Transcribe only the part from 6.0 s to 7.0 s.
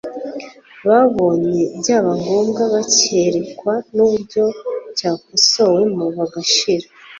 bagashira